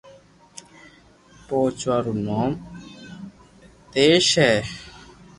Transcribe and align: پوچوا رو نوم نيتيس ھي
پوچوا 1.47 1.97
رو 2.03 2.11
نوم 2.25 2.51
نيتيس 2.53 4.27
ھي 4.39 4.53